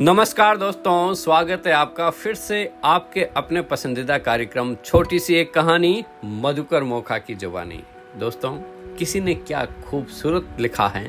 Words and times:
नमस्कार 0.00 0.56
दोस्तों, 0.56 1.14
स्वागत 1.14 1.66
है 1.66 1.72
आपका 1.72 2.08
फिर 2.10 2.34
से 2.34 2.72
आपके 2.84 3.24
अपने 3.36 3.62
पसंदीदा 3.62 4.16
कार्यक्रम 4.18 4.74
छोटी 4.74 5.18
सी 5.18 5.34
एक 5.34 5.52
कहानी, 5.54 6.04
मधुकर 6.24 6.82
मोखा 6.82 7.18
की 7.18 7.34
जुबानी। 7.34 7.82
दोस्तों, 8.16 8.52
किसी 8.96 9.20
ने 9.20 9.34
क्या 9.34 9.64
खूबसूरत 9.86 10.56
लिखा 10.60 10.86
है 10.88 11.04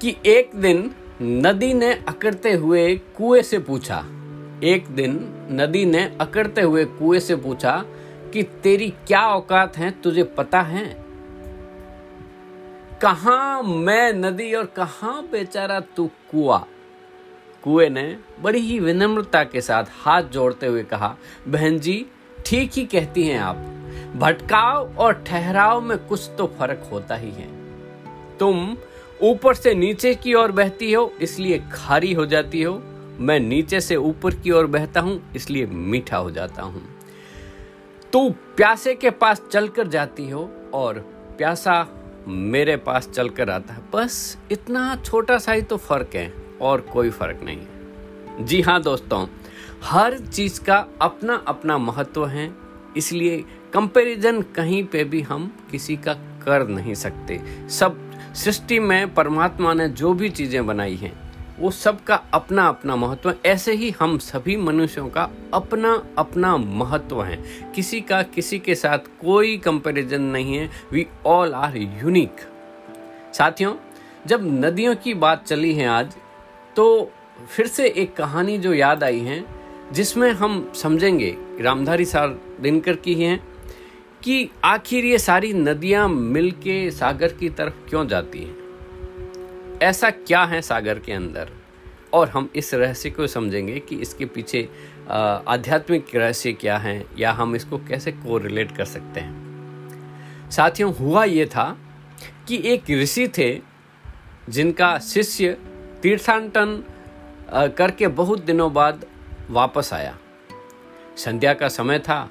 कि 0.00 0.14
एक 0.26 0.50
दिन 0.56 0.90
नदी 1.22 1.72
ने 1.74 1.92
अकड़ते 2.08 2.52
हुए 2.52 2.94
कुएँ 3.16 3.42
से 3.42 3.58
पूछा, 3.58 3.98
एक 4.64 4.88
दिन 4.90 5.16
नदी 5.50 5.84
ने 5.84 6.04
अकड़ते 6.20 6.60
हुए 6.60 6.84
कुएँ 6.84 7.20
से 7.20 7.36
पूछा 7.36 7.76
कि 8.32 8.42
तेरी 8.42 8.90
क्या 9.06 9.26
औकात 9.28 9.76
है, 9.76 9.90
तुझे 9.90 10.22
पता 10.22 10.60
है? 10.60 10.84
कहा 13.02 13.62
मैं 13.62 14.12
नदी 14.12 14.52
और 14.54 14.66
कहा 14.66 15.20
बेचारा 15.32 15.80
तू 15.96 16.10
कुआ? 16.30 16.64
कुएँ 17.64 17.88
ने 17.88 18.18
बड़ी 18.42 18.58
ही 18.58 18.80
विनम्रता 18.80 19.44
के 19.44 19.60
साथ 19.60 19.84
हाथ 20.00 20.22
जोड़ते 20.22 20.66
हुए 20.66 20.82
कहा, 20.82 21.16
बहन 21.48 21.78
जी, 21.78 22.06
ठीक 22.46 22.70
ही 22.72 22.84
कहती 22.86 23.26
हैं 23.26 23.38
आप। 23.38 23.56
भटकाव 24.16 24.96
और 24.98 25.12
ठहराव 25.26 25.80
में 25.80 25.98
कुछ 25.98 26.30
तो 26.38 26.46
फ़र्क 26.46 26.88
होता 26.92 27.14
ही 27.14 27.30
है। 27.30 27.48
तुम 28.38 28.76
ऊपर 29.22 29.54
से 29.54 29.74
नीचे 29.74 30.14
की 30.14 30.34
ओर 30.34 30.52
बहती 30.52 30.92
हो, 30.92 31.12
इसलिए 31.20 31.62
खारी 31.72 32.12
हो 32.12 32.26
जाती 32.26 32.62
हो। 32.62 32.82
मैं 33.18 33.40
नीचे 33.40 33.80
से 33.80 33.96
ऊपर 33.96 34.34
की 34.34 34.50
ओर 34.50 34.66
बहता 34.66 35.00
हूँ, 35.00 35.32
इसलिए 35.36 35.66
मीठा 35.66 36.16
हो 36.16 36.30
जाता 36.30 36.62
हूँ। 36.62 36.82
तू 38.12 38.30
प्यासे 38.30 38.94
के 38.94 39.10
पास 39.10 39.42
चलकर 39.52 39.86
जाती 39.86 40.30
हो 40.30 40.50
और 40.74 40.98
प्यासा 41.38 41.86
मेरे 42.28 42.76
पास 42.76 43.08
चलकर 43.08 43.50
आता 43.50 43.74
है। 43.74 43.80
बस 43.94 44.38
इतना 44.52 44.96
छोटा 45.04 45.38
सा 45.38 45.52
ही 45.52 45.62
तो 45.62 45.76
फ़र्क 45.76 46.10
है। 46.14 46.41
और 46.62 46.80
कोई 46.92 47.10
फ़र्क 47.10 47.40
नहीं। 47.42 48.44
जी 48.44 48.60
हाँ 48.60 48.80
दोस्तों, 48.82 49.26
हर 49.84 50.18
चीज़ 50.18 50.60
का 50.64 50.76
अपना 51.02 51.42
अपना 51.48 51.78
महत्व 51.78 52.26
है, 52.26 52.50
इसलिए 52.96 53.44
कंपैरिजन 53.72 54.40
कहीं 54.54 54.84
पे 54.84 55.04
भी 55.04 55.20
हम 55.22 55.50
किसी 55.70 55.96
का 55.96 56.14
कर 56.44 56.66
नहीं 56.68 56.94
सकते। 56.94 57.40
सब 57.70 57.98
सृष्टि 58.34 58.78
में 58.80 59.14
परमात्मा 59.14 59.72
ने 59.74 59.88
जो 59.90 60.12
भी 60.14 60.28
चीज़ें 60.30 60.64
बनाई 60.66 60.94
हैं, 60.96 61.12
वो 61.58 61.70
सबका 61.70 62.14
अपना 62.34 62.66
अपना 62.66 62.96
महत्व 62.96 63.34
ऐसे 63.46 63.72
ही 63.72 63.90
हम 64.00 64.16
सभी 64.18 64.56
मनुष्यों 64.56 65.08
का 65.08 65.28
अपना 65.54 65.92
अपना 66.18 66.56
महत्व 66.56 67.22
है। 67.22 67.36
किसी 67.74 68.00
का 68.00 68.22
किसी 68.24 68.58
के 68.58 68.74
साथ 68.74 68.98
कोई 69.20 69.56
कंपैरिजन 69.58 70.22
नहीं 70.22 70.56
है। 70.56 70.68
वी 70.92 71.06
ऑल 71.26 71.54
आर 71.54 71.76
यूनिक 71.76 72.40
साथियों, 73.34 73.74
जब 74.26 74.40
नदियों 74.64 74.94
की 74.94 75.14
बात 75.16 75.44
चली 75.46 75.72
है 75.74 75.86
आज 75.88 76.14
तो 76.76 77.10
फिर 77.50 77.66
से 77.66 77.86
एक 77.88 78.14
कहानी 78.16 78.58
जो 78.58 78.72
याद 78.74 79.04
आई 79.04 79.20
है, 79.20 79.44
जिसमें 79.92 80.30
हम 80.32 80.72
समझेंगे, 80.74 81.36
रामधारी 81.60 82.04
सार 82.04 82.28
दिनकर 82.60 82.96
की 82.96 83.14
हैं 83.14 83.38
कि 84.22 84.50
आखिर 84.64 85.04
ये 85.04 85.18
सारी 85.18 85.52
नदियाँ 85.52 86.08
मिलके 86.08 86.90
सागर 86.90 87.32
की 87.32 87.48
तरफ़ 87.50 87.88
क्यों 87.88 88.06
जाती 88.08 88.38
हैं? 88.38 89.78
ऐसा 89.82 90.10
क्या 90.10 90.44
है 90.44 90.60
सागर 90.62 90.98
के 90.98 91.12
अंदर? 91.12 91.48
और 92.12 92.28
हम 92.28 92.48
इस 92.56 92.72
रहस्य 92.74 93.10
को 93.10 93.26
समझेंगे 93.26 93.78
कि 93.78 93.96
इसके 93.96 94.24
पीछे 94.26 94.68
आध्यात्मिक 95.10 96.14
रहस्य 96.14 96.52
क्या 96.52 96.76
है, 96.78 97.04
या 97.18 97.32
हम 97.32 97.56
इसको 97.56 97.78
कैसे 97.78 98.12
कोरिलेट 98.12 98.76
कर 98.76 98.84
सकते 98.84 99.20
हैं? 99.20 100.50
साथियों, 100.50 100.94
हुआ 100.94 101.24
ये 101.24 101.46
था 101.46 101.76
कि 102.48 102.60
एक 102.64 102.90
ऋषि 102.90 103.28
थे, 103.28 103.60
जिनका 104.48 104.98
शिष्य 104.98 105.56
तीर्थाटन 106.02 106.82
करके 107.78 108.08
बहुत 108.10 108.44
दिनों 108.44 108.72
बाद 108.72 109.04
वापस 109.50 109.92
आया। 109.92 110.16
संध्या 111.16 111.52
का 111.54 111.68
समय 111.68 111.98
था। 111.98 112.28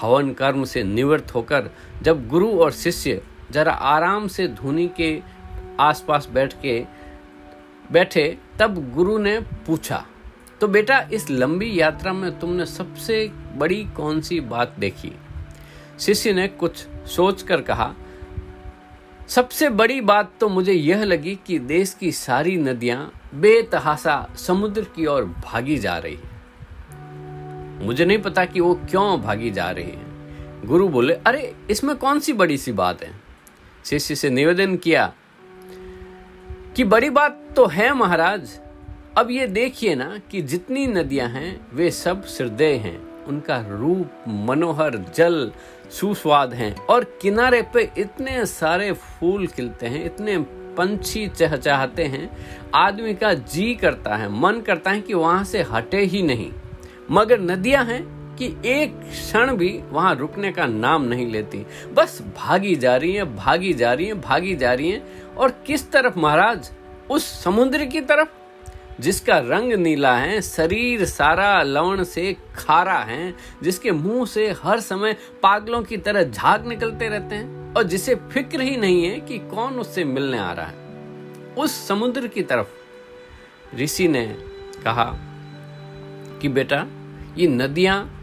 हवन 0.00 0.32
कर्म 0.32 0.64
से 0.64 0.82
निवृत्त 0.84 1.34
होकर 1.34 1.70
जब 2.02 2.26
गुरु 2.28 2.48
और 2.60 2.72
शिष्य 2.72 3.20
जरा 3.50 3.72
आराम 3.72 4.28
से 4.28 4.46
धुनी 4.48 4.86
के 4.96 5.20
आसपास 5.80 6.28
बैठ 6.32 6.54
के 6.62 6.84
बैठे, 7.92 8.38
तब 8.60 8.92
गुरु 8.94 9.18
ने 9.18 9.38
पूछा 9.66 10.04
तो 10.60 10.68
बेटा, 10.68 10.98
इस 11.12 11.30
लंबी 11.30 11.80
यात्रा 11.80 12.12
में 12.12 12.38
तुमने 12.38 12.66
सबसे 12.66 13.26
बड़ी 13.54 13.84
कौन 13.96 14.20
सी 14.20 14.40
बात 14.40 14.74
देखी? 14.78 15.12
शिष्य 16.00 16.32
ने 16.32 16.46
कुछ 16.48 16.76
सोचकर 17.08 17.60
कहा 17.60 17.92
सबसे 19.34 19.68
बड़ी 19.68 20.00
बात 20.00 20.32
तो 20.40 20.48
मुझे 20.48 20.72
यह 20.72 21.04
लगी 21.04 21.38
कि 21.46 21.58
देश 21.58 21.96
की 22.00 22.12
सारी 22.12 22.56
नदियाँ 22.56 23.12
बेतहासा 23.34 24.34
समुद्र 24.36 24.82
की 24.82 25.06
ओर 25.06 25.24
भागी 25.24 25.78
जा 25.78 25.98
रही 25.98 26.18
है। 26.24 26.30
मुझे 27.84 28.04
नहीं 28.04 28.18
पता 28.18 28.44
कि 28.44 28.60
वो 28.60 28.74
क्यों 28.74 29.20
भागी 29.20 29.50
जा 29.50 29.70
रही 29.70 29.84
है। 29.84 30.02
गुरु 30.66 30.88
बोले, 30.88 31.14
अरे, 31.14 31.56
इसमें 31.70 31.96
कौन 31.96 32.20
सी 32.20 32.32
बड़ी 32.32 32.58
सी 32.58 32.72
बात 32.72 33.02
है? 33.02 33.20
शिष्य 33.84 34.14
से 34.14 34.30
निवेदन 34.30 34.76
किया 34.76 35.12
कि 36.76 36.84
बड़ी 36.84 37.10
बात 37.10 37.48
तो 37.56 37.66
है 37.66 37.94
महाराज, 37.94 38.60
अब 39.18 39.30
ये 39.30 39.46
देखिए 39.46 39.94
ना 39.94 40.20
कि 40.30 40.42
जितनी 40.42 40.86
नदियाँ 40.86 41.28
हैं, 41.28 41.66
वे 41.74 41.90
सब 41.90 42.26
श्रद्धेय 42.26 42.74
हैं। 42.74 43.11
उनका 43.28 43.64
रूप, 43.68 44.10
मनोहर, 44.28 45.04
जल, 45.14 45.52
सुस्वाद 45.90 46.54
हैं। 46.54 46.86
और 46.86 47.18
किनारे 47.22 47.62
पे 47.62 47.90
इतने 47.98 48.46
सारे 48.46 48.92
फूल 48.92 49.46
खिलते 49.46 49.86
हैं, 49.86 50.04
इतने 50.04 50.38
पंछी 50.76 51.28
चहचहाते 51.28 52.04
हैं, 52.04 52.36
आदमी 52.74 53.14
का 53.14 53.34
जी 53.34 53.74
करता 53.74 54.16
है, 54.16 54.40
मन 54.40 54.60
करता 54.60 54.90
है 54.90 55.00
कि 55.00 55.14
वहाँ 55.14 55.44
से 55.44 55.62
हटे 55.62 56.00
ही 56.00 56.22
नहीं। 56.22 56.52
मगर 57.10 57.40
नदियाँ 57.40 57.84
हैं 57.84 58.22
कि 58.36 58.56
एक 58.64 59.00
क्षण 59.00 59.56
भी 59.56 59.80
वहाँ 59.90 60.14
रुकने 60.14 60.52
का 60.52 60.66
नाम 60.66 61.02
नहीं 61.02 61.32
लेती। 61.32 61.66
बस 61.94 62.22
भागी 62.36 62.76
जा 62.76 62.96
रही 62.96 63.12
है, 63.12 63.36
भागी 63.36 63.72
जा 63.72 63.92
रही 63.92 64.06
है, 64.06 64.14
भागी 64.14 64.56
जा 64.56 64.74
रही 64.74 64.90
है। 64.90 65.02
और 65.38 65.50
किस 65.50 65.90
तरफ़ 65.92 66.18
महाराज? 66.18 66.72
उस 67.10 67.44
समुद्र 67.44 67.84
की 67.84 68.00
तरफ़? 68.00 68.28
जिसका 69.00 69.38
रंग 69.38 69.72
नीला 69.72 70.16
है, 70.16 70.42
शरीर 70.42 71.04
सारा 71.04 71.62
लवण 71.62 72.04
से 72.04 72.36
खारा 72.56 72.98
है, 72.98 73.34
जिसके 73.62 73.92
मुँह 73.92 74.26
से 74.26 74.54
हर 74.62 74.80
समय 74.80 75.16
पागलों 75.42 75.82
की 75.82 75.96
तरह 75.96 76.22
झाग 76.22 76.66
निकलते 76.66 77.08
रहते 77.08 77.34
हैं, 77.34 77.74
और 77.74 77.82
जिसे 77.82 78.14
फ़िक्र 78.14 78.60
ही 78.60 78.76
नहीं 78.76 79.04
है 79.04 79.20
कि 79.20 79.38
कौन 79.38 79.78
उससे 79.78 80.04
मिलने 80.04 80.38
आ 80.38 80.52
रहा 80.52 80.66
है। 80.66 80.74
उस 81.58 81.88
समुद्र 81.88 82.26
की 82.26 82.42
तरफ़ 82.42 82.68
ऋषि 83.76 84.08
ने 84.08 84.26
कहा 84.84 85.04
कि 86.42 86.48
बेटा, 86.48 86.86
ये 87.38 87.46
नदियाँ 87.46 88.18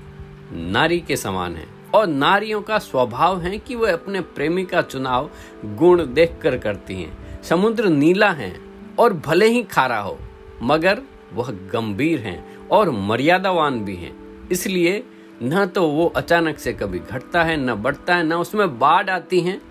नारी 0.52 1.00
के 1.00 1.18
समान 1.18 1.56
हैं, 1.56 1.92
और 1.92 2.08
नारियों 2.08 2.62
का 2.62 2.78
स्वभाव 2.78 3.42
है 3.42 3.58
कि 3.58 3.76
वह 3.76 3.94
अपने 3.94 4.22
प्रेमी 4.22 4.66
का 4.66 4.82
चुनाव 4.82 5.30
गुण 5.66 6.14
देखकर 6.14 6.58
करती 6.58 7.02
हैं। 7.02 7.44
समुद्र 7.44 7.86
नीला 7.86 8.32
है 8.32 8.60
और 9.00 9.14
भले 9.14 9.48
ही 9.48 9.64
खारा 9.64 10.00
हो 10.00 10.20
मगर 10.64 11.02
वह 11.34 11.52
गंभीर 11.52 12.20
हैं 12.20 12.68
और 12.68 12.90
मर्यादावान 12.90 13.80
भी 13.86 13.96
हैं। 13.96 14.50
इसलिए 14.50 15.04
न 15.44 15.66
तो 15.66 15.88
वो 15.88 16.06
अचानक 16.06 16.60
से 16.60 16.74
कभी 16.74 17.00
घटता 17.00 17.44
है, 17.44 17.58
न 17.58 17.74
बढ़ता 17.74 18.16
है, 18.16 18.24
न 18.24 18.34
उसमें 18.34 18.80
बाढ़ 18.80 19.10
आती 19.10 19.40
है। 19.40 19.62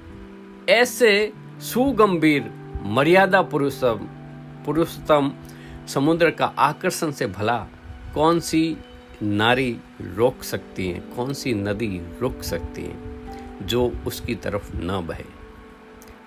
ऐसे 0.68 1.32
सुगंभीर, 1.60 2.50
मर्यादा 2.82 3.42
पुरुषम, 3.42 4.08
पुरुषतम 4.66 5.32
समुद्र 5.88 6.30
का 6.30 6.46
आकर्षण 6.46 7.10
से 7.10 7.26
भला 7.26 7.66
कौन 8.14 8.40
सी 8.40 8.76
नारी 9.22 9.76
रोक 10.00 10.42
सकती 10.42 10.88
है, 10.88 11.00
कौन 11.00 11.32
सी 11.32 11.54
नदी 11.54 12.00
रुक 12.20 12.42
सकती 12.42 12.82
है, 12.82 12.96
जो 13.66 13.92
उसकी 14.06 14.34
तरफ़ 14.34 14.76
न 14.76 15.06
बहे। 15.06 15.24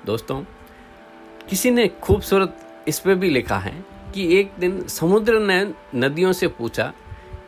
दोस्तों, 0.05 0.43
किसी 1.49 1.71
ने 1.71 1.87
खूबसूरत 1.87 2.83
इस 2.87 2.99
पे 2.99 3.15
भी 3.15 3.29
लिखा 3.29 3.57
है 3.57 3.85
कि 4.11 4.39
एक 4.39 4.51
दिन 4.59 4.87
समुद्र 4.87 5.39
ने 5.39 5.73
नदियों 5.95 6.31
से 6.33 6.47
पूछा 6.47 6.93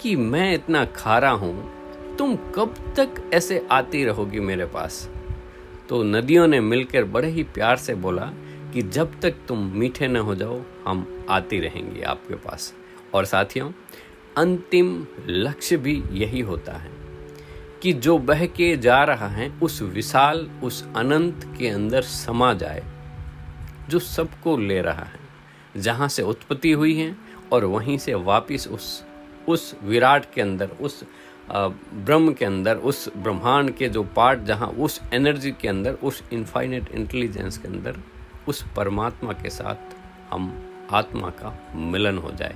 कि 0.02 0.16
मैं 0.16 0.54
इतना 0.54 0.86
खारा 0.86 1.30
हूँ, 1.30 2.16
तुम 2.16 2.36
कब 2.36 2.76
तक 3.00 3.30
ऐसे 3.34 3.68
आती 3.72 4.04
रहोगी 4.06 4.40
मेरे 4.40 4.66
पास? 4.66 5.10
तो 5.90 6.04
नदियों 6.04 6.48
ने 6.48 6.60
मिलकर 6.60 7.04
बड़े 7.04 7.30
ही 7.30 7.44
प्यार 7.44 7.78
से 7.78 7.96
बोला 7.96 8.26
कि 8.74 8.82
जब 8.82 9.20
तक 9.20 9.36
तुम 9.48 9.72
मीठे 9.74 10.08
न 10.08 10.18
हो 10.18 10.36
जाओ, 10.36 10.62
हम 10.88 11.26
आती 11.30 11.60
रहेंगे 11.60 12.02
आपके 12.02 12.36
पास। 12.36 12.74
और 13.14 13.26
साथियों, 13.26 13.72
अंतिम 14.38 15.08
लक्ष्य 15.28 15.78
भी 15.78 16.04
यही 16.12 16.40
होता 16.42 16.74
है 16.74 16.92
कि 17.82 17.94
जो 17.94 18.18
बह 18.18 18.46
के 18.46 18.78
जा 18.78 19.04
रहा 19.04 19.28
है, 19.28 19.50
उस 19.64 19.82
विशाल, 19.82 20.50
उस 20.64 20.86
अनंत 20.96 21.56
के 21.60 21.68
अंदर 21.68 22.02
समा 22.02 22.54
जाए, 22.54 22.84
जो 23.90 24.00
सबको 24.00 24.58
ले 24.58 24.82
रहा 24.82 25.04
है। 25.04 25.23
जहाँ 25.78 26.08
से 26.08 26.22
उत्पत्ति 26.22 26.72
हुई 26.72 26.98
है 26.98 27.16
और 27.54 27.66
वहीं 27.66 27.98
से 27.98 28.14
वापिस 28.14 28.68
उस 28.68 29.04
उस 29.48 29.76
विराट 29.84 30.34
के 30.34 30.42
अंदर, 30.42 30.68
उस 30.68 31.04
ब्रह्म 31.52 32.34
के 32.34 32.46
अंदर, 32.46 32.76
उस 32.76 33.10
ब्रह्मांड 33.18 33.72
के 33.76 33.90
जो 33.90 34.04
पार्ट 34.04 34.40
जहाँ 34.40 34.68
उस 34.68 35.02
एनर्जी 35.14 35.52
के 35.52 35.68
अंदर, 35.68 35.94
उस 35.94 36.24
इनफाइनेट 36.34 36.92
इंटेलिजेंस 36.92 37.58
के 37.58 37.68
अंदर, 37.68 37.98
उस 38.48 38.66
परमात्मा 38.76 39.34
के 39.34 39.50
साथ 39.50 39.76
हम 40.34 40.70
आत्मा 40.92 41.30
का 41.30 41.74
मिलन 41.76 42.18
हो 42.18 42.32
जाए। 42.32 42.56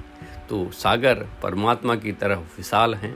तो 0.50 0.72
सागर 0.72 1.28
परमात्मा 1.44 1.96
की 1.96 2.12
तरफ़ 2.12 2.40
विशाल 2.40 2.96
हैं, 2.96 3.16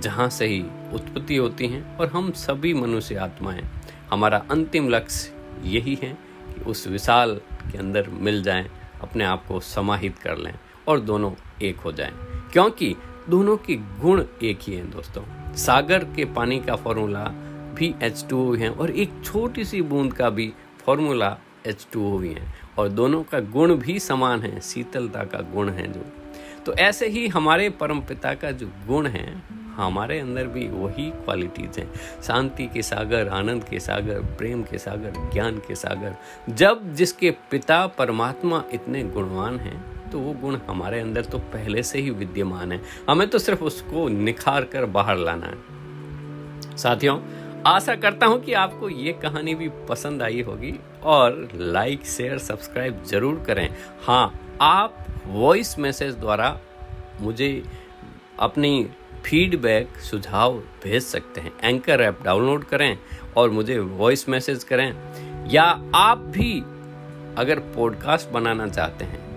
जहाँ 0.00 0.28
से 0.28 0.46
ही 0.46 0.60
उत्पत्ति 0.94 1.36
होती 1.36 1.66
हैं 1.66 1.96
और 1.96 2.08
हम 2.08 2.30
सभी 2.32 2.74
मनुष्य 2.74 3.14
आत्माएँ। 3.14 3.62
हमारा 4.10 4.44
अंतिम 4.50 4.88
लक्ष्य 4.88 5.32
यही 5.64 5.98
है 6.02 6.18
कि 6.48 6.64
उस 6.64 6.86
विशाल 6.88 7.40
के 7.72 7.78
अंदर 7.78 8.08
मिल 8.08 8.42
जाएँ। 8.42 8.70
अपने 9.02 9.24
आप 9.24 9.46
को 9.46 9.60
समाहित 9.60 10.18
कर 10.18 10.36
लें 10.36 10.54
और 10.88 11.00
दोनों 11.00 11.32
एक 11.62 11.76
हो 11.76 11.92
जाएँ। 11.92 12.12
क्योंकि 12.52 12.96
दोनों 13.28 13.56
के 13.56 13.76
गुण 13.76 14.24
एक 14.42 14.58
ही 14.62 14.74
हैं 14.74 14.90
दोस्तों। 14.90 15.54
सागर 15.54 16.04
के 16.04 16.24
पानी 16.24 16.60
का 16.60 16.76
फॉर्मूला 16.76 17.24
भी 17.74 17.94
एच 18.02 18.26
टू 18.30 18.54
है 18.54 18.70
और 18.70 18.90
एक 18.90 19.12
छोटी 19.24 19.64
सी 19.64 19.82
बूंद 19.82 20.12
का 20.12 20.30
भी 20.30 20.52
फॉर्मूला 20.86 21.38
एच 21.66 21.86
टू 21.92 22.18
भी 22.18 22.32
है। 22.32 22.54
और 22.78 22.88
दोनों 22.88 23.22
का 23.22 23.40
गुण 23.40 23.74
भी 23.74 23.98
समान 23.98 24.40
है, 24.40 24.60
शीतलता 24.60 25.24
का 25.24 25.38
गुण 25.38 25.70
है 25.70 25.92
जो। 25.92 26.04
तो 26.66 26.74
ऐसे 26.74 27.08
ही 27.08 27.28
हमारे 27.28 27.70
परम 27.70 28.00
पिता 28.00 28.34
का 28.34 28.50
जो 28.50 28.70
गुण 28.86 29.06
है 29.06 29.42
हमारे 29.80 30.18
अंदर 30.20 30.46
भी 30.46 30.66
वही 30.68 31.10
क्वालिटीज 31.16 31.78
हैं। 31.78 31.90
शांति 32.22 32.66
के 32.66 32.82
सागर, 32.82 33.28
आनंद 33.30 33.64
के 33.64 33.80
सागर, 33.80 34.20
प्रेम 34.38 34.62
के 34.62 34.78
सागर, 34.78 35.12
ज्ञान 35.32 35.58
के 35.58 35.74
सागर। 35.76 36.14
जब 36.50 36.92
जिसके 36.94 37.30
पिता 37.50 37.86
परमात्मा 37.98 38.62
इतने 38.74 39.02
गुणवान 39.04 39.58
हैं 39.58 39.82
तो 40.10 40.18
वो 40.18 40.32
गुण 40.34 40.56
हमारे 40.68 41.00
अंदर 41.00 41.24
तो 41.24 41.38
पहले 41.38 41.82
से 41.82 41.98
ही 41.98 42.10
विद्यमान 42.12 42.72
है। 42.72 42.80
हमें 43.08 43.28
तो 43.28 43.38
सिर्फ़ 43.38 43.62
उसको 43.64 44.08
निखार 44.08 44.64
कर 44.64 44.84
बाहर 44.88 45.18
लाना 45.18 45.46
है। 45.46 46.76
साथियों, 46.76 47.18
आशा 47.66 47.94
करता 47.96 48.26
हूँ 48.26 48.40
कि 48.40 48.52
आपको 48.54 48.88
ये 48.88 49.12
कहानी 49.22 49.54
भी 49.54 49.68
पसंद 49.88 50.22
आई 50.22 50.40
होगी 50.42 50.72
और 51.04 51.48
लाइक 51.54 52.06
शेयर 52.06 52.38
सब्सक्राइब 52.38 53.02
ज़रूर 53.06 53.42
करें। 53.46 53.68
हाँ 54.02 54.56
आप 54.62 55.06
वॉइस 55.26 55.78
मैसेज 55.78 56.14
द्वारा 56.14 56.58
मुझे 57.20 57.62
अपनी 58.40 58.88
फीडबैक 59.24 60.00
सुझाव 60.00 60.54
भेज 60.56 61.02
सकते 61.02 61.40
हैं। 61.40 61.52
एंकर 61.64 62.00
ऐप 62.00 62.22
डाउनलोड 62.22 62.64
करें 62.64 62.98
और 63.36 63.50
मुझे 63.50 63.78
वॉइस 63.78 64.28
मैसेज 64.28 64.64
करें। 64.64 64.96
या 65.48 65.90
आप 65.94 66.18
भी 66.18 66.60
अगर 67.38 67.58
पॉडकास्ट 67.58 68.28
बनाना 68.28 68.68
चाहते 68.68 69.04
हैं, 69.04 69.30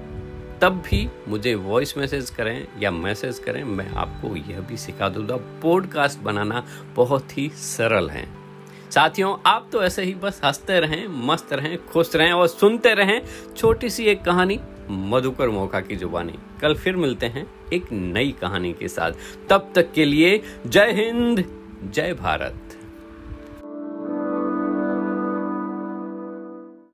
तब 0.59 0.73
भी 0.73 1.09
मुझे 1.27 1.55
वॉइस 1.55 1.97
मैसेज 1.97 2.29
करें 2.29 2.67
या 2.79 2.91
मैसेज 2.91 3.39
करें। 3.39 3.63
मैं 3.63 3.91
आपको 3.91 4.35
यह 4.35 4.59
भी 4.59 4.77
सिखा 4.77 5.09
दूँगा। 5.09 5.35
पॉडकास्ट 5.35 6.19
बनाना 6.19 6.65
बहुत 6.95 7.37
ही 7.37 7.49
सरल 7.49 8.09
है। 8.09 8.43
साथियों, 8.91 9.37
आप 9.45 9.69
तो 9.71 9.83
ऐसे 9.83 10.03
ही 10.03 10.15
बस 10.15 10.41
हँसते 10.45 10.79
रहें, 10.79 11.07
मस्त 11.07 11.53
रहें, 11.53 11.87
खुश 11.87 12.15
रहें 12.15 12.31
और 12.31 12.47
सुनते 12.47 12.93
रहें। 12.93 13.21
छोटी 13.57 13.89
सी 13.89 14.05
एक 14.05 14.23
कहानी 14.23 14.59
मधुकर 14.89 15.49
मौका 15.49 15.79
की 15.79 15.95
जुबानी। 15.95 16.33
कल 16.61 16.75
फिर 16.75 16.95
मिलते 16.95 17.25
हैं 17.25 17.47
एक 17.73 17.91
नई 17.91 18.35
कहानी 18.41 18.73
के 18.73 18.87
साथ। 18.87 19.11
तब 19.49 19.71
तक 19.75 19.91
के 19.91 20.05
लिए 20.05 20.41
जय 20.67 20.91
हिंद, 20.91 21.45
जय 21.93 22.13
भारत। 22.13 22.62